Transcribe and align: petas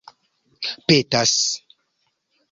petas 0.87 1.33